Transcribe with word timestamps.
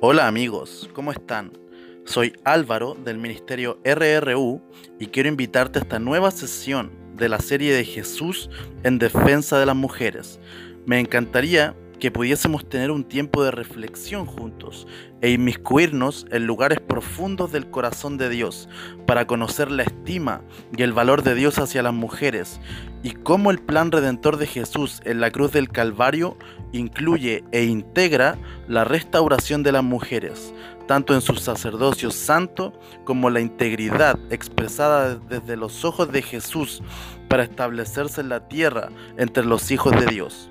Hola 0.00 0.28
amigos, 0.28 0.88
¿cómo 0.92 1.10
están? 1.10 1.58
Soy 2.04 2.32
Álvaro 2.44 2.94
del 2.94 3.18
Ministerio 3.18 3.80
RRU 3.84 4.62
y 5.00 5.08
quiero 5.08 5.28
invitarte 5.28 5.80
a 5.80 5.82
esta 5.82 5.98
nueva 5.98 6.30
sesión 6.30 6.92
de 7.16 7.28
la 7.28 7.40
serie 7.40 7.74
de 7.74 7.84
Jesús 7.84 8.48
en 8.84 9.00
defensa 9.00 9.58
de 9.58 9.66
las 9.66 9.74
mujeres. 9.74 10.38
Me 10.86 11.00
encantaría 11.00 11.74
que 11.98 12.10
pudiésemos 12.10 12.68
tener 12.68 12.90
un 12.90 13.04
tiempo 13.04 13.42
de 13.42 13.50
reflexión 13.50 14.26
juntos 14.26 14.86
e 15.20 15.30
inmiscuirnos 15.30 16.26
en 16.30 16.46
lugares 16.46 16.80
profundos 16.80 17.50
del 17.52 17.70
corazón 17.70 18.18
de 18.18 18.28
Dios 18.28 18.68
para 19.06 19.26
conocer 19.26 19.70
la 19.70 19.82
estima 19.82 20.42
y 20.76 20.82
el 20.82 20.92
valor 20.92 21.22
de 21.22 21.34
Dios 21.34 21.58
hacia 21.58 21.82
las 21.82 21.94
mujeres 21.94 22.60
y 23.02 23.12
cómo 23.12 23.50
el 23.50 23.58
plan 23.58 23.92
redentor 23.92 24.36
de 24.36 24.46
Jesús 24.46 25.00
en 25.04 25.20
la 25.20 25.30
cruz 25.30 25.52
del 25.52 25.68
Calvario 25.68 26.36
incluye 26.72 27.44
e 27.52 27.64
integra 27.64 28.38
la 28.68 28.84
restauración 28.84 29.62
de 29.62 29.72
las 29.72 29.84
mujeres, 29.84 30.52
tanto 30.86 31.14
en 31.14 31.20
su 31.20 31.36
sacerdocio 31.36 32.10
santo 32.10 32.78
como 33.04 33.30
la 33.30 33.40
integridad 33.40 34.18
expresada 34.30 35.16
desde 35.16 35.56
los 35.56 35.84
ojos 35.84 36.10
de 36.12 36.22
Jesús 36.22 36.82
para 37.28 37.44
establecerse 37.44 38.20
en 38.20 38.28
la 38.28 38.48
tierra 38.48 38.88
entre 39.16 39.44
los 39.44 39.70
hijos 39.70 39.92
de 39.92 40.06
Dios. 40.06 40.50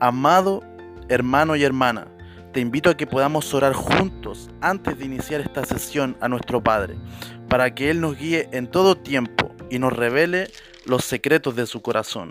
Amado 0.00 0.62
hermano 1.08 1.56
y 1.56 1.64
hermana, 1.64 2.06
te 2.52 2.60
invito 2.60 2.88
a 2.90 2.96
que 2.96 3.06
podamos 3.06 3.52
orar 3.52 3.72
juntos 3.72 4.48
antes 4.60 4.98
de 4.98 5.04
iniciar 5.04 5.40
esta 5.40 5.64
sesión 5.64 6.16
a 6.20 6.28
nuestro 6.28 6.62
Padre, 6.62 6.96
para 7.48 7.74
que 7.74 7.90
Él 7.90 8.00
nos 8.00 8.16
guíe 8.16 8.48
en 8.52 8.70
todo 8.70 8.96
tiempo 8.96 9.54
y 9.70 9.78
nos 9.78 9.92
revele 9.92 10.50
los 10.86 11.04
secretos 11.04 11.56
de 11.56 11.66
su 11.66 11.82
corazón. 11.82 12.28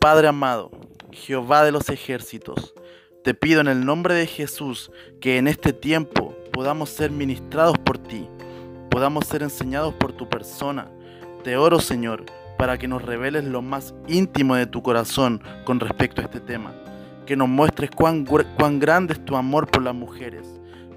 Padre 0.00 0.28
amado, 0.28 0.70
Jehová 1.12 1.64
de 1.64 1.72
los 1.72 1.88
ejércitos, 1.90 2.74
te 3.22 3.34
pido 3.34 3.60
en 3.60 3.68
el 3.68 3.84
nombre 3.84 4.14
de 4.14 4.26
Jesús 4.26 4.90
que 5.20 5.36
en 5.36 5.46
este 5.46 5.72
tiempo 5.72 6.34
podamos 6.52 6.90
ser 6.90 7.10
ministrados 7.10 7.78
por 7.78 7.98
ti, 7.98 8.28
podamos 8.90 9.26
ser 9.26 9.42
enseñados 9.42 9.94
por 9.94 10.12
tu 10.12 10.28
persona. 10.28 10.90
Te 11.44 11.56
oro, 11.56 11.80
Señor, 11.80 12.24
para 12.60 12.76
que 12.76 12.86
nos 12.86 13.00
reveles 13.00 13.44
lo 13.44 13.62
más 13.62 13.94
íntimo 14.06 14.54
de 14.54 14.66
tu 14.66 14.82
corazón 14.82 15.42
con 15.64 15.80
respecto 15.80 16.20
a 16.20 16.24
este 16.24 16.40
tema. 16.40 16.74
Que 17.24 17.34
nos 17.34 17.48
muestres 17.48 17.88
cuán, 17.90 18.26
cuán 18.26 18.78
grande 18.78 19.14
es 19.14 19.24
tu 19.24 19.34
amor 19.34 19.66
por 19.70 19.82
las 19.82 19.94
mujeres. 19.94 20.46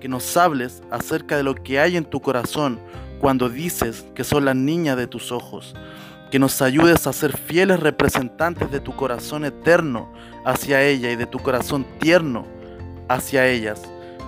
Que 0.01 0.09
nos 0.09 0.35
hables 0.35 0.83
acerca 0.91 1.37
de 1.37 1.43
lo 1.43 1.55
que 1.55 1.79
hay 1.79 1.95
en 1.95 2.03
tu 2.03 2.19
corazón 2.19 2.81
cuando 3.21 3.47
dices 3.47 4.05
que 4.13 4.25
son 4.25 4.43
las 4.43 4.57
niñas 4.57 4.97
de 4.97 5.07
tus 5.07 5.31
ojos. 5.31 5.73
Que 6.31 6.37
nos 6.37 6.61
ayudes 6.61 7.07
a 7.07 7.13
ser 7.13 7.37
fieles 7.37 7.79
representantes 7.79 8.69
de 8.69 8.81
tu 8.81 8.93
corazón 8.93 9.45
eterno 9.45 10.11
hacia 10.43 10.83
ella 10.83 11.11
y 11.11 11.15
de 11.15 11.27
tu 11.27 11.39
corazón 11.39 11.85
tierno 11.97 12.45
hacia 13.07 13.47
ellas. 13.47 13.81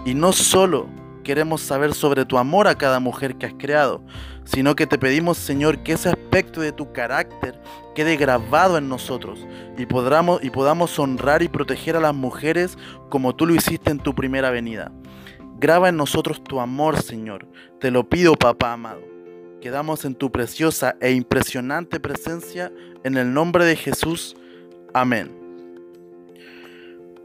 Y 0.06 0.14
no 0.14 0.32
solo 0.32 0.88
queremos 1.26 1.60
saber 1.60 1.94
sobre 1.94 2.24
tu 2.24 2.38
amor 2.38 2.68
a 2.68 2.78
cada 2.78 3.02
mujer 3.02 3.36
que 3.36 3.48
has 3.48 3.54
creado, 3.56 4.02
sino 4.46 4.76
que 4.76 4.88
te 4.88 4.98
pedimos, 4.98 5.38
Señor, 5.38 5.80
que 5.80 5.94
ese 5.94 6.10
aspecto 6.10 6.62
de 6.62 6.72
tu 6.72 6.94
carácter 6.94 7.60
quede 7.96 8.16
grabado 8.16 8.78
en 8.78 8.88
nosotros 8.88 9.46
y, 9.78 9.88
podamos, 9.88 10.42
y 10.44 10.52
podamos 10.52 10.98
honrar 11.00 11.42
y 11.42 11.50
proteger 11.50 11.98
a 11.98 12.00
las 12.00 12.16
mujeres 12.16 12.78
como 13.10 13.36
tú 13.36 13.48
lo 13.48 13.56
hiciste 13.56 13.90
en 13.90 13.98
tu 13.98 14.14
primera 14.14 14.52
venida. 14.52 14.92
Graba 15.58 15.90
en 15.90 15.98
nosotros 15.98 16.44
tu 16.44 16.60
amor, 16.60 17.02
Señor. 17.02 17.48
Te 17.80 17.90
lo 17.90 18.08
pido, 18.08 18.36
papá 18.36 18.74
amado. 18.74 19.02
Quedamos 19.62 20.06
en 20.06 20.14
tu 20.14 20.32
preciosa 20.32 20.96
e 21.02 21.12
impresionante 21.12 22.00
presencia 22.00 22.72
en 23.04 23.18
el 23.18 23.34
nombre 23.34 23.66
de 23.66 23.76
Jesús. 23.76 24.38
Amén. 24.94 25.32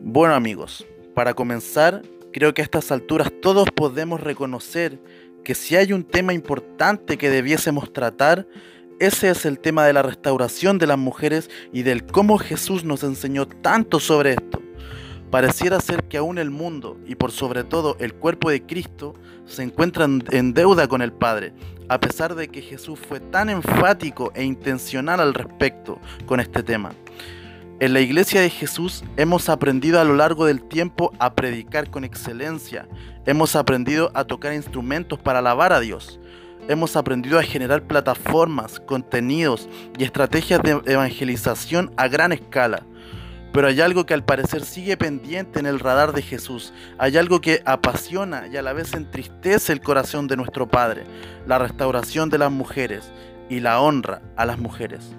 Bueno 0.00 0.34
amigos, 0.34 0.86
para 1.14 1.34
comenzar 1.34 2.00
Creo 2.32 2.54
que 2.54 2.62
a 2.62 2.64
estas 2.64 2.92
alturas 2.92 3.32
todos 3.42 3.68
podemos 3.72 4.20
reconocer 4.20 5.00
que 5.42 5.54
si 5.54 5.76
hay 5.76 5.92
un 5.92 6.04
tema 6.04 6.32
importante 6.32 7.18
que 7.18 7.30
debiésemos 7.30 7.92
tratar, 7.92 8.46
ese 9.00 9.30
es 9.30 9.46
el 9.46 9.58
tema 9.58 9.84
de 9.84 9.94
la 9.94 10.02
restauración 10.02 10.78
de 10.78 10.86
las 10.86 10.98
mujeres 10.98 11.50
y 11.72 11.82
del 11.82 12.06
cómo 12.06 12.38
Jesús 12.38 12.84
nos 12.84 13.02
enseñó 13.02 13.46
tanto 13.48 13.98
sobre 13.98 14.32
esto. 14.32 14.62
Pareciera 15.30 15.80
ser 15.80 16.04
que 16.04 16.18
aún 16.18 16.38
el 16.38 16.50
mundo 16.50 16.98
y 17.06 17.14
por 17.14 17.32
sobre 17.32 17.64
todo 17.64 17.96
el 17.98 18.14
cuerpo 18.14 18.50
de 18.50 18.62
Cristo 18.66 19.14
se 19.46 19.62
encuentran 19.62 20.22
en 20.30 20.52
deuda 20.54 20.86
con 20.86 21.02
el 21.02 21.12
Padre, 21.12 21.52
a 21.88 21.98
pesar 21.98 22.34
de 22.34 22.48
que 22.48 22.62
Jesús 22.62 22.98
fue 22.98 23.20
tan 23.20 23.48
enfático 23.48 24.32
e 24.34 24.44
intencional 24.44 25.20
al 25.20 25.34
respecto 25.34 25.98
con 26.26 26.38
este 26.38 26.62
tema. 26.62 26.92
En 27.80 27.94
la 27.94 28.00
iglesia 28.00 28.42
de 28.42 28.50
Jesús 28.50 29.04
hemos 29.16 29.48
aprendido 29.48 29.98
a 29.98 30.04
lo 30.04 30.14
largo 30.14 30.44
del 30.44 30.62
tiempo 30.62 31.14
a 31.18 31.34
predicar 31.34 31.88
con 31.88 32.04
excelencia. 32.04 32.86
Hemos 33.24 33.56
aprendido 33.56 34.10
a 34.12 34.24
tocar 34.24 34.52
instrumentos 34.52 35.18
para 35.18 35.38
alabar 35.38 35.72
a 35.72 35.80
Dios. 35.80 36.20
Hemos 36.68 36.94
aprendido 36.94 37.38
a 37.38 37.42
generar 37.42 37.84
plataformas, 37.84 38.80
contenidos 38.80 39.66
y 39.98 40.04
estrategias 40.04 40.62
de 40.62 40.82
evangelización 40.92 41.90
a 41.96 42.08
gran 42.08 42.32
escala. 42.32 42.82
Pero 43.50 43.68
hay 43.68 43.80
algo 43.80 44.04
que 44.04 44.12
al 44.12 44.26
parecer 44.26 44.62
sigue 44.66 44.98
pendiente 44.98 45.58
en 45.58 45.64
el 45.64 45.80
radar 45.80 46.12
de 46.12 46.20
Jesús. 46.20 46.74
Hay 46.98 47.16
algo 47.16 47.40
que 47.40 47.62
apasiona 47.64 48.46
y 48.46 48.58
a 48.58 48.62
la 48.62 48.74
vez 48.74 48.92
entristece 48.92 49.72
el 49.72 49.80
corazón 49.80 50.28
de 50.28 50.36
nuestro 50.36 50.68
Padre. 50.68 51.04
La 51.46 51.58
restauración 51.58 52.28
de 52.28 52.36
las 52.36 52.52
mujeres 52.52 53.10
y 53.48 53.60
la 53.60 53.80
honra 53.80 54.20
a 54.36 54.44
las 54.44 54.58
mujeres. 54.58 55.14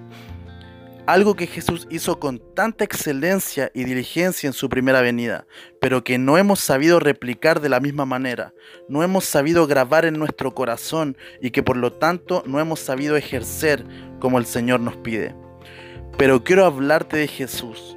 Algo 1.06 1.34
que 1.34 1.48
Jesús 1.48 1.88
hizo 1.90 2.20
con 2.20 2.40
tanta 2.54 2.84
excelencia 2.84 3.72
y 3.74 3.82
diligencia 3.82 4.46
en 4.46 4.52
su 4.52 4.68
primera 4.68 5.00
venida, 5.00 5.46
pero 5.80 6.04
que 6.04 6.16
no 6.16 6.38
hemos 6.38 6.60
sabido 6.60 7.00
replicar 7.00 7.60
de 7.60 7.68
la 7.68 7.80
misma 7.80 8.06
manera, 8.06 8.54
no 8.88 9.02
hemos 9.02 9.24
sabido 9.24 9.66
grabar 9.66 10.04
en 10.04 10.16
nuestro 10.16 10.54
corazón 10.54 11.16
y 11.40 11.50
que 11.50 11.64
por 11.64 11.76
lo 11.76 11.92
tanto 11.92 12.44
no 12.46 12.60
hemos 12.60 12.78
sabido 12.78 13.16
ejercer 13.16 13.84
como 14.20 14.38
el 14.38 14.46
Señor 14.46 14.78
nos 14.78 14.96
pide. 14.96 15.34
Pero 16.18 16.44
quiero 16.44 16.64
hablarte 16.64 17.16
de 17.16 17.26
Jesús. 17.26 17.96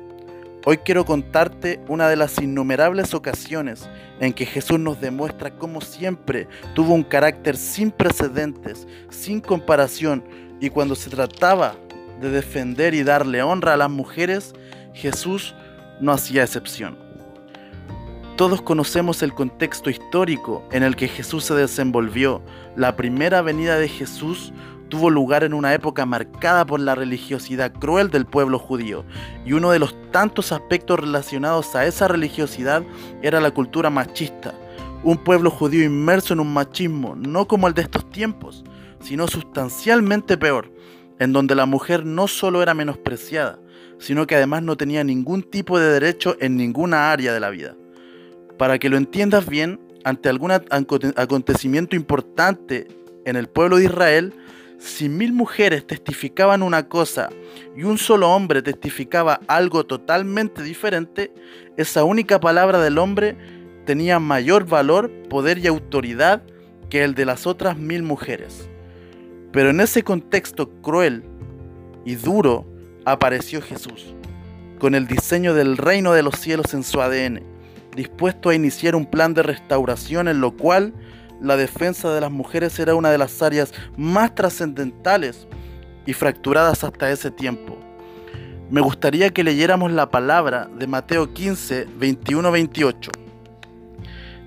Hoy 0.66 0.78
quiero 0.78 1.06
contarte 1.06 1.80
una 1.88 2.10
de 2.10 2.16
las 2.16 2.40
innumerables 2.40 3.14
ocasiones 3.14 3.88
en 4.20 4.34
que 4.34 4.48
Jesús 4.48 4.80
nos 4.80 5.00
demuestra 5.00 5.60
cómo 5.60 5.80
siempre 5.80 6.48
tuvo 6.74 6.96
un 6.96 7.04
carácter 7.04 7.56
sin 7.56 7.92
precedentes, 7.92 8.88
sin 9.12 9.42
comparación, 9.42 10.24
y 10.60 10.72
cuando 10.72 10.96
se 10.96 11.10
trataba 11.12 11.76
de 12.22 12.30
defender 12.30 12.94
y 12.94 13.04
darle 13.04 13.44
honra 13.44 13.74
a 13.74 13.78
las 13.78 13.90
mujeres, 13.90 14.54
Jesús 14.94 15.56
no 16.00 16.12
hacía 16.12 16.44
excepción. 16.44 16.98
Todos 18.36 18.62
conocemos 18.62 19.24
el 19.24 19.34
contexto 19.34 19.90
histórico 19.90 20.68
en 20.72 20.84
el 20.84 20.98
que 20.98 21.08
Jesús 21.08 21.46
se 21.46 21.54
desenvolvió. 21.54 22.42
La 22.76 22.98
primera 22.98 23.42
venida 23.42 23.78
de 23.80 23.88
Jesús 23.88 24.52
tuvo 24.90 25.10
lugar 25.10 25.44
en 25.44 25.54
una 25.54 25.74
época 25.74 26.06
marcada 26.06 26.66
por 26.66 26.80
la 26.80 26.96
religiosidad 26.96 27.72
cruel 27.74 28.10
del 28.10 28.26
pueblo 28.26 28.60
judío, 28.60 29.06
y 29.46 29.54
uno 29.54 29.72
de 29.72 29.80
los 29.80 29.96
tantos 30.12 30.52
aspectos 30.52 31.00
relacionados 31.00 31.76
a 31.76 31.86
esa 31.86 32.08
religiosidad 32.08 32.84
era 33.22 33.40
la 33.40 33.52
cultura 33.52 33.90
machista. 33.90 34.54
Un 35.04 35.18
pueblo 35.18 35.50
judío 35.50 35.84
inmerso 35.84 36.34
en 36.34 36.42
un 36.42 36.52
machismo, 36.52 37.16
no 37.16 37.48
como 37.48 37.68
el 37.68 37.74
de 37.74 37.84
estos 37.84 38.10
tiempos, 38.10 38.64
sino 39.00 39.28
sustancialmente 39.28 40.38
peor, 40.38 40.72
en 41.20 41.34
donde 41.34 41.56
la 41.56 41.66
mujer 41.66 42.06
no 42.06 42.28
solo 42.28 42.62
era 42.62 42.74
menospreciada, 42.74 43.60
sino 44.00 44.28
que 44.28 44.36
además 44.36 44.64
no 44.64 44.78
tenía 44.78 45.04
ningún 45.04 45.44
tipo 45.44 45.80
de 45.80 45.90
derecho 45.90 46.36
en 46.40 46.58
ninguna 46.58 47.12
área 47.12 47.34
de 47.34 47.40
la 47.40 47.50
vida. 47.50 47.76
Para 48.58 48.80
que 48.80 48.90
lo 48.90 48.98
entiendas 48.98 49.48
bien, 49.48 49.80
ante 50.04 50.30
algún 50.30 50.52
acontecimiento 50.52 51.96
importante 51.96 52.88
en 53.26 53.36
el 53.36 53.48
pueblo 53.48 53.78
de 53.78 53.86
Israel, 53.86 54.34
si 54.78 55.10
mil 55.10 55.34
mujeres 55.34 55.88
testificaban 55.88 56.62
una 56.62 56.88
cosa 56.88 57.30
y 57.76 57.84
un 57.84 57.98
solo 57.98 58.30
hombre 58.30 58.62
testificaba 58.62 59.40
algo 59.48 59.86
totalmente 59.86 60.62
diferente, 60.62 61.34
esa 61.76 62.04
única 62.04 62.40
palabra 62.40 62.80
del 62.80 62.98
hombre 62.98 63.36
tenía 63.86 64.20
mayor 64.20 64.66
valor, 64.68 65.12
poder 65.30 65.58
y 65.58 65.68
autoridad 65.68 66.44
que 66.90 67.04
el 67.04 67.16
de 67.16 67.26
las 67.26 67.48
otras 67.48 67.78
mil 67.78 68.04
mujeres. 68.04 68.70
Pero 69.56 69.70
en 69.70 69.80
ese 69.80 70.04
contexto 70.04 70.70
cruel 70.82 71.24
y 72.04 72.16
duro 72.16 72.66
apareció 73.06 73.62
Jesús, 73.62 74.14
con 74.80 74.96
el 74.96 75.08
diseño 75.08 75.54
del 75.54 75.78
reino 75.78 76.12
de 76.12 76.24
los 76.24 76.36
cielos 76.36 76.74
en 76.74 76.84
su 76.84 77.00
ADN, 77.00 77.42
dispuesto 77.96 78.50
a 78.50 78.56
iniciar 78.56 78.98
un 78.98 79.06
plan 79.06 79.34
de 79.34 79.44
restauración 79.44 80.28
en 80.28 80.42
lo 80.42 80.52
cual 80.58 80.94
la 81.40 81.56
defensa 81.56 82.14
de 82.14 82.20
las 82.20 82.32
mujeres 82.32 82.78
era 82.80 82.96
una 82.96 83.12
de 83.12 83.18
las 83.18 83.42
áreas 83.42 83.74
más 83.96 84.36
trascendentales 84.36 85.48
y 86.06 86.12
fracturadas 86.12 86.84
hasta 86.84 87.10
ese 87.10 87.32
tiempo. 87.32 87.78
Me 88.70 88.82
gustaría 88.82 89.30
que 89.30 89.46
leyéramos 89.46 89.90
la 89.90 90.12
palabra 90.12 90.68
de 90.78 90.86
Mateo 90.86 91.34
15, 91.34 91.88
21-28. 91.98 93.10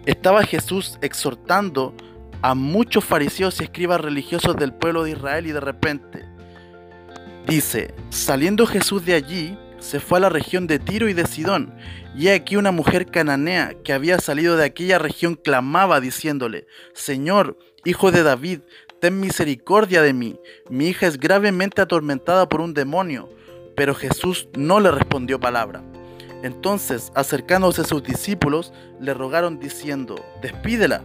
Estaba 0.05 0.43
Jesús 0.43 0.99
exhortando 1.00 1.94
a 2.43 2.55
muchos 2.55 3.05
fariseos 3.05 3.61
y 3.61 3.64
escribas 3.64 4.00
religiosos 4.00 4.56
del 4.56 4.73
pueblo 4.73 5.05
de 5.05 5.11
Israel 5.11 5.46
y 5.46 5.52
de 5.52 5.61
repente 5.61 6.25
dice, 7.46 7.94
saliendo 8.11 8.67
Jesús 8.67 9.05
de 9.05 9.14
allí, 9.14 9.58
se 9.79 10.00
fue 10.00 10.19
a 10.19 10.23
la 10.23 10.29
región 10.29 10.67
de 10.67 10.79
Tiro 10.79 11.08
y 11.08 11.14
de 11.14 11.26
Sidón, 11.26 11.75
y 12.17 12.29
aquí 12.29 12.56
una 12.56 12.73
mujer 12.73 13.06
cananea 13.06 13.75
que 13.85 13.93
había 13.93 14.19
salido 14.19 14.56
de 14.56 14.64
aquella 14.64 14.99
región 14.99 15.35
clamaba 15.35 16.00
diciéndole, 16.00 16.67
Señor, 16.93 17.56
hijo 17.85 18.11
de 18.11 18.23
David, 18.23 18.61
ten 19.00 19.20
misericordia 19.20 20.02
de 20.02 20.12
mí, 20.12 20.38
mi 20.69 20.88
hija 20.88 21.06
es 21.06 21.19
gravemente 21.19 21.81
atormentada 21.81 22.49
por 22.49 22.61
un 22.61 22.75
demonio. 22.75 23.29
Pero 23.76 23.94
Jesús 23.94 24.49
no 24.56 24.81
le 24.81 24.91
respondió 24.91 25.38
palabra. 25.38 25.84
Entonces, 26.43 27.12
acercándose 27.14 27.82
a 27.82 27.84
sus 27.84 28.02
discípulos, 28.02 28.73
le 29.00 29.14
rogaron 29.14 29.61
diciendo, 29.61 30.17
Despídela, 30.43 31.05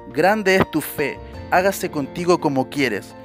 grande 0.11 0.55
es 0.55 0.69
tu 0.71 0.81
fe, 0.81 1.19
hágase 1.51 1.89
contigo 1.89 2.39
como 2.39 2.69
quieres. 2.69 3.15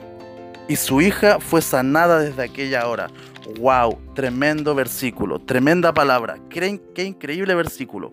Y 0.69 0.77
su 0.77 1.00
hija 1.00 1.38
fue 1.38 1.62
sanada 1.62 2.19
desde 2.21 2.43
aquella 2.43 2.88
hora. 2.88 3.09
¡Wow! 3.61 3.99
Tremendo 4.15 4.75
versículo, 4.75 5.38
tremenda 5.38 5.94
palabra. 5.94 6.38
¿Creen 6.49 6.83
qué 6.94 7.05
increíble 7.05 7.55
versículo? 7.55 8.12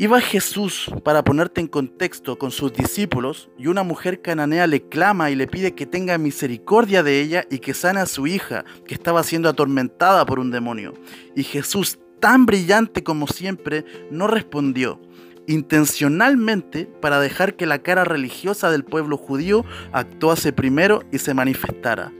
Iba 0.00 0.20
Jesús 0.20 0.88
para 1.02 1.24
ponerte 1.24 1.60
en 1.60 1.66
contexto 1.66 2.38
con 2.38 2.52
sus 2.52 2.72
discípulos 2.72 3.50
y 3.58 3.66
una 3.66 3.82
mujer 3.82 4.22
cananea 4.22 4.68
le 4.68 4.88
clama 4.88 5.32
y 5.32 5.34
le 5.34 5.48
pide 5.48 5.74
que 5.74 5.86
tenga 5.86 6.16
misericordia 6.18 7.02
de 7.02 7.20
ella 7.20 7.44
y 7.50 7.58
que 7.58 7.74
sane 7.74 7.98
a 7.98 8.06
su 8.06 8.28
hija 8.28 8.64
que 8.86 8.94
estaba 8.94 9.24
siendo 9.24 9.48
atormentada 9.48 10.24
por 10.24 10.38
un 10.38 10.52
demonio. 10.52 10.94
Y 11.34 11.42
Jesús, 11.42 11.98
tan 12.20 12.46
brillante 12.46 13.02
como 13.02 13.26
siempre, 13.26 13.84
no 14.12 14.28
respondió 14.28 15.00
intencionalmente 15.48 16.86
para 17.00 17.18
dejar 17.18 17.56
que 17.56 17.66
la 17.66 17.80
cara 17.80 18.04
religiosa 18.04 18.70
del 18.70 18.84
pueblo 18.84 19.16
judío 19.16 19.64
actuase 19.92 20.52
primero 20.52 21.02
y 21.10 21.18
se 21.18 21.34
manifestara 21.34 22.12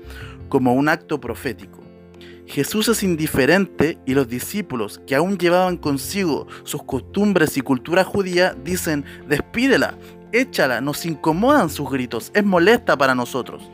como 0.48 0.72
un 0.74 0.88
acto 0.88 1.20
profético. 1.20 1.78
Jesús 2.46 2.88
es 2.88 3.02
indiferente 3.02 3.98
y 4.06 4.14
los 4.14 4.26
discípulos, 4.26 5.00
que 5.06 5.14
aún 5.14 5.36
llevaban 5.36 5.76
consigo 5.76 6.46
sus 6.64 6.82
costumbres 6.82 7.58
y 7.58 7.60
cultura 7.60 8.04
judía, 8.04 8.56
dicen, 8.64 9.04
despídela, 9.28 9.98
échala, 10.32 10.80
nos 10.80 11.04
incomodan 11.04 11.68
sus 11.68 11.90
gritos, 11.90 12.30
es 12.34 12.44
molesta 12.44 12.96
para 12.96 13.14
nosotros. 13.14 13.70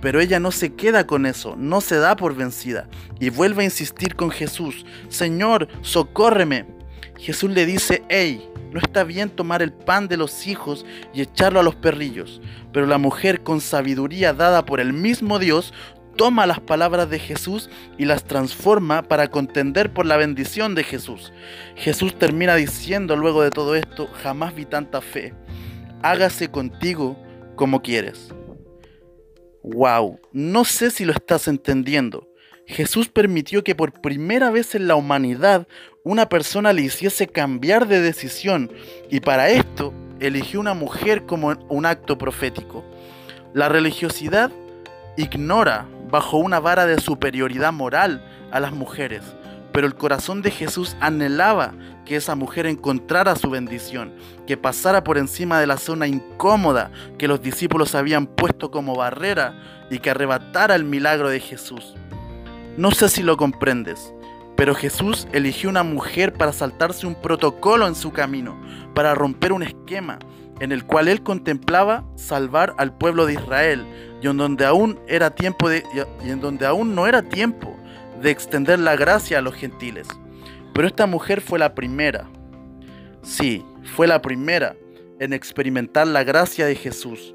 Pero 0.00 0.20
ella 0.20 0.40
no 0.40 0.50
se 0.50 0.74
queda 0.74 1.06
con 1.06 1.24
eso, 1.24 1.54
no 1.56 1.80
se 1.80 1.96
da 1.96 2.16
por 2.16 2.34
vencida 2.34 2.88
y 3.20 3.30
vuelve 3.30 3.62
a 3.62 3.66
insistir 3.66 4.16
con 4.16 4.30
Jesús, 4.30 4.84
Señor, 5.08 5.68
socórreme. 5.82 6.66
Jesús 7.18 7.50
le 7.50 7.64
dice, 7.64 8.02
hey, 8.08 8.46
no 8.76 8.82
está 8.82 9.04
bien 9.04 9.30
tomar 9.30 9.62
el 9.62 9.72
pan 9.72 10.06
de 10.06 10.18
los 10.18 10.46
hijos 10.46 10.84
y 11.14 11.22
echarlo 11.22 11.60
a 11.60 11.62
los 11.62 11.74
perrillos, 11.74 12.42
pero 12.74 12.84
la 12.84 12.98
mujer 12.98 13.42
con 13.42 13.62
sabiduría 13.62 14.34
dada 14.34 14.66
por 14.66 14.80
el 14.80 14.92
mismo 14.92 15.38
Dios 15.38 15.72
toma 16.16 16.44
las 16.44 16.60
palabras 16.60 17.08
de 17.08 17.18
Jesús 17.18 17.70
y 17.96 18.04
las 18.04 18.24
transforma 18.24 19.00
para 19.04 19.28
contender 19.28 19.94
por 19.94 20.04
la 20.04 20.18
bendición 20.18 20.74
de 20.74 20.84
Jesús. 20.84 21.32
Jesús 21.74 22.18
termina 22.18 22.54
diciendo 22.54 23.16
luego 23.16 23.42
de 23.42 23.48
todo 23.48 23.76
esto, 23.76 24.10
jamás 24.22 24.54
vi 24.54 24.66
tanta 24.66 25.00
fe. 25.00 25.32
Hágase 26.02 26.50
contigo 26.50 27.16
como 27.54 27.80
quieres. 27.80 28.28
Wow, 29.62 30.20
no 30.32 30.66
sé 30.66 30.90
si 30.90 31.06
lo 31.06 31.12
estás 31.12 31.48
entendiendo. 31.48 32.25
Jesús 32.66 33.08
permitió 33.08 33.62
que 33.62 33.76
por 33.76 33.92
primera 33.92 34.50
vez 34.50 34.74
en 34.74 34.88
la 34.88 34.96
humanidad 34.96 35.68
una 36.02 36.28
persona 36.28 36.72
le 36.72 36.82
hiciese 36.82 37.28
cambiar 37.28 37.86
de 37.86 38.00
decisión 38.00 38.72
y 39.08 39.20
para 39.20 39.48
esto 39.50 39.94
eligió 40.18 40.58
una 40.58 40.74
mujer 40.74 41.26
como 41.26 41.54
un 41.68 41.86
acto 41.86 42.18
profético. 42.18 42.84
La 43.54 43.68
religiosidad 43.68 44.50
ignora 45.16 45.86
bajo 46.10 46.38
una 46.38 46.58
vara 46.58 46.86
de 46.86 47.00
superioridad 47.00 47.72
moral 47.72 48.24
a 48.50 48.58
las 48.58 48.72
mujeres, 48.72 49.22
pero 49.72 49.86
el 49.86 49.94
corazón 49.94 50.42
de 50.42 50.50
Jesús 50.50 50.96
anhelaba 51.00 51.72
que 52.04 52.16
esa 52.16 52.34
mujer 52.34 52.66
encontrara 52.66 53.36
su 53.36 53.48
bendición, 53.48 54.12
que 54.46 54.56
pasara 54.56 55.04
por 55.04 55.18
encima 55.18 55.60
de 55.60 55.66
la 55.66 55.76
zona 55.76 56.06
incómoda 56.06 56.90
que 57.18 57.28
los 57.28 57.42
discípulos 57.42 57.94
habían 57.94 58.26
puesto 58.26 58.70
como 58.70 58.96
barrera 58.96 59.54
y 59.88 60.00
que 60.00 60.10
arrebatara 60.10 60.74
el 60.74 60.84
milagro 60.84 61.28
de 61.28 61.40
Jesús. 61.40 61.94
No 62.76 62.90
sé 62.90 63.08
si 63.08 63.22
lo 63.22 63.36
comprendes, 63.36 64.12
pero 64.56 64.74
Jesús 64.74 65.26
eligió 65.32 65.70
una 65.70 65.82
mujer 65.82 66.32
para 66.32 66.52
saltarse 66.52 67.06
un 67.06 67.14
protocolo 67.14 67.86
en 67.86 67.94
su 67.94 68.12
camino, 68.12 68.60
para 68.94 69.14
romper 69.14 69.52
un 69.52 69.62
esquema 69.62 70.18
en 70.60 70.72
el 70.72 70.84
cual 70.84 71.08
él 71.08 71.22
contemplaba 71.22 72.04
salvar 72.16 72.74
al 72.78 72.96
pueblo 72.96 73.26
de 73.26 73.34
Israel 73.34 73.86
y 74.22 74.26
en 74.26 74.36
donde 74.36 74.64
aún 74.64 74.98
era 75.06 75.30
tiempo 75.30 75.68
de, 75.68 75.84
y 76.24 76.30
en 76.30 76.40
donde 76.40 76.66
aún 76.66 76.94
no 76.94 77.06
era 77.06 77.22
tiempo 77.22 77.76
de 78.20 78.30
extender 78.30 78.78
la 78.78 78.96
gracia 78.96 79.38
a 79.38 79.42
los 79.42 79.54
gentiles. 79.54 80.08
Pero 80.72 80.88
esta 80.88 81.06
mujer 81.06 81.40
fue 81.40 81.58
la 81.58 81.74
primera. 81.74 82.28
Sí, 83.22 83.64
fue 83.94 84.06
la 84.06 84.22
primera 84.22 84.76
en 85.18 85.32
experimentar 85.32 86.06
la 86.06 86.24
gracia 86.24 86.66
de 86.66 86.74
Jesús, 86.74 87.34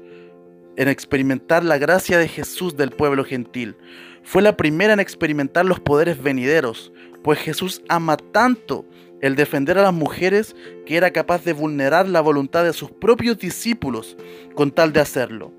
en 0.76 0.88
experimentar 0.88 1.64
la 1.64 1.78
gracia 1.78 2.18
de 2.18 2.28
Jesús 2.28 2.76
del 2.76 2.90
pueblo 2.90 3.24
gentil. 3.24 3.76
Fue 4.22 4.42
la 4.42 4.56
primera 4.56 4.92
en 4.92 5.00
experimentar 5.00 5.64
los 5.64 5.80
poderes 5.80 6.22
venideros, 6.22 6.92
pues 7.22 7.38
Jesús 7.38 7.82
ama 7.88 8.16
tanto 8.16 8.86
el 9.20 9.36
defender 9.36 9.78
a 9.78 9.82
las 9.82 9.94
mujeres 9.94 10.56
que 10.84 10.96
era 10.96 11.12
capaz 11.12 11.44
de 11.44 11.52
vulnerar 11.52 12.08
la 12.08 12.20
voluntad 12.20 12.64
de 12.64 12.72
sus 12.72 12.90
propios 12.90 13.38
discípulos 13.38 14.16
con 14.54 14.70
tal 14.70 14.92
de 14.92 15.00
hacerlo. 15.00 15.52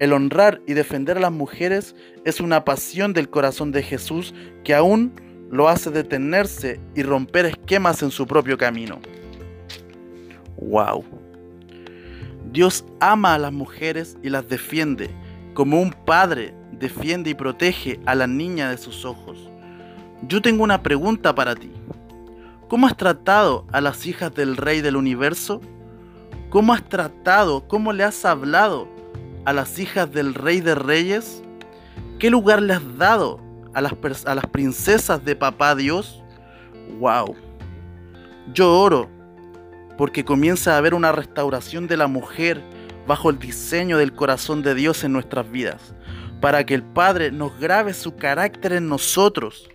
El 0.00 0.12
honrar 0.12 0.60
y 0.66 0.74
defender 0.74 1.18
a 1.18 1.20
las 1.20 1.32
mujeres 1.32 1.94
es 2.24 2.40
una 2.40 2.64
pasión 2.64 3.12
del 3.12 3.30
corazón 3.30 3.70
de 3.70 3.82
Jesús 3.82 4.34
que 4.64 4.74
aún 4.74 5.12
lo 5.50 5.68
hace 5.68 5.90
detenerse 5.90 6.80
y 6.96 7.04
romper 7.04 7.46
esquemas 7.46 8.02
en 8.02 8.10
su 8.10 8.26
propio 8.26 8.58
camino. 8.58 9.00
¡Wow! 10.56 11.04
Dios 12.50 12.84
ama 13.00 13.34
a 13.34 13.38
las 13.38 13.52
mujeres 13.52 14.16
y 14.22 14.30
las 14.30 14.48
defiende, 14.48 15.10
como 15.54 15.80
un 15.80 15.92
padre 15.92 16.54
defiende 16.72 17.30
y 17.30 17.34
protege 17.34 18.00
a 18.06 18.14
la 18.14 18.26
niña 18.26 18.70
de 18.70 18.76
sus 18.76 19.04
ojos. 19.04 19.38
Yo 20.22 20.42
tengo 20.42 20.64
una 20.64 20.82
pregunta 20.82 21.34
para 21.34 21.54
ti. 21.54 21.70
¿Cómo 22.68 22.86
has 22.86 22.96
tratado 22.96 23.64
a 23.72 23.80
las 23.80 24.06
hijas 24.06 24.34
del 24.34 24.56
Rey 24.56 24.80
del 24.80 24.96
Universo? 24.96 25.60
¿Cómo 26.50 26.72
has 26.72 26.88
tratado, 26.88 27.66
cómo 27.68 27.92
le 27.92 28.04
has 28.04 28.24
hablado 28.24 28.88
a 29.44 29.52
las 29.52 29.78
hijas 29.78 30.10
del 30.10 30.34
Rey 30.34 30.60
de 30.60 30.74
Reyes? 30.74 31.42
¿Qué 32.18 32.30
lugar 32.30 32.60
le 32.60 32.74
has 32.74 32.98
dado 32.98 33.40
a 33.74 33.80
las, 33.80 33.92
a 34.26 34.34
las 34.34 34.46
princesas 34.46 35.24
de 35.24 35.36
Papá 35.36 35.74
Dios? 35.74 36.22
¡Wow! 36.98 37.36
Yo 38.52 38.78
oro 38.78 39.08
porque 39.96 40.24
comienza 40.24 40.74
a 40.74 40.78
haber 40.78 40.94
una 40.94 41.12
restauración 41.12 41.86
de 41.86 41.96
la 41.96 42.06
mujer 42.06 42.62
bajo 43.06 43.30
el 43.30 43.38
diseño 43.38 43.98
del 43.98 44.14
corazón 44.14 44.62
de 44.62 44.74
Dios 44.74 45.04
en 45.04 45.12
nuestras 45.12 45.50
vidas, 45.50 45.94
para 46.40 46.64
que 46.64 46.74
el 46.74 46.82
Padre 46.82 47.30
nos 47.30 47.58
grabe 47.58 47.94
su 47.94 48.16
carácter 48.16 48.72
en 48.72 48.88
nosotros 48.88 49.68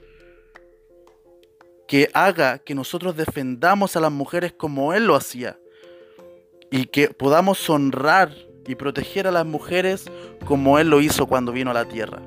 que 1.88 2.10
haga 2.14 2.60
que 2.60 2.76
nosotros 2.76 3.18
defendamos 3.18 3.96
a 3.96 4.00
las 4.00 4.12
mujeres 4.12 4.54
como 4.54 4.94
Él 4.94 5.08
lo 5.08 5.16
hacía 5.16 5.58
y 6.70 6.86
que 6.86 7.10
podamos 7.10 7.68
honrar 7.68 8.32
y 8.68 8.76
proteger 8.76 9.26
a 9.26 9.32
las 9.32 9.46
mujeres 9.46 10.06
como 10.46 10.78
Él 10.78 10.90
lo 10.90 11.02
hizo 11.02 11.26
cuando 11.26 11.52
vino 11.52 11.72
a 11.72 11.74
la 11.74 11.86
tierra. 11.86 12.22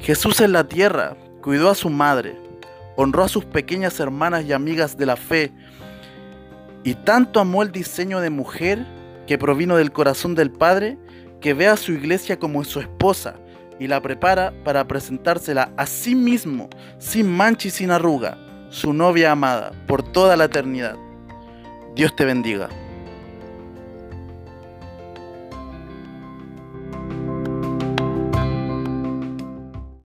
Jesús 0.00 0.40
en 0.40 0.50
la 0.50 0.66
tierra 0.66 1.16
cuidó 1.42 1.70
a 1.70 1.76
su 1.76 1.90
madre, 1.90 2.36
honró 2.96 3.22
a 3.22 3.28
sus 3.28 3.44
pequeñas 3.44 4.00
hermanas 4.00 4.44
y 4.44 4.52
amigas 4.52 4.96
de 4.96 5.06
la 5.06 5.14
fe 5.16 5.52
y 6.82 6.94
tanto 6.94 7.38
amó 7.38 7.62
el 7.62 7.70
diseño 7.70 8.20
de 8.20 8.30
mujer 8.30 8.84
que 9.26 9.38
provino 9.38 9.76
del 9.76 9.92
corazón 9.92 10.34
del 10.34 10.50
Padre 10.50 10.98
que 11.40 11.54
ve 11.54 11.66
a 11.68 11.76
su 11.76 11.92
iglesia 11.92 12.38
como 12.38 12.64
su 12.64 12.80
esposa 12.80 13.36
y 13.78 13.88
la 13.88 14.00
prepara 14.00 14.52
para 14.64 14.86
presentársela 14.86 15.72
a 15.76 15.86
sí 15.86 16.14
mismo 16.14 16.68
sin 16.98 17.28
mancha 17.30 17.68
y 17.68 17.70
sin 17.70 17.90
arruga 17.90 18.38
su 18.72 18.94
novia 18.94 19.32
amada, 19.32 19.72
por 19.86 20.02
toda 20.02 20.34
la 20.34 20.44
eternidad. 20.44 20.96
Dios 21.94 22.16
te 22.16 22.24
bendiga. 22.24 22.70